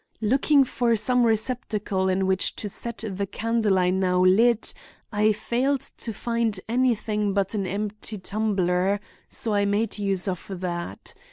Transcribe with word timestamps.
Looking 0.21 0.63
for 0.63 0.95
some 0.95 1.23
receptacle 1.27 2.09
in 2.09 2.25
which 2.25 2.55
to 2.55 2.67
set 2.67 3.03
the 3.07 3.27
candle 3.27 3.77
I 3.77 3.91
now 3.91 4.23
lit, 4.25 4.73
I 5.11 5.31
failed 5.31 5.81
to 5.81 6.11
find 6.11 6.59
anything 6.67 7.33
but 7.35 7.53
an 7.53 7.67
empty 7.67 8.17
tumbler, 8.17 8.99
so 9.29 9.53
I 9.53 9.65
made 9.65 9.99
use 9.99 10.27
of 10.27 10.47
that. 10.61 11.13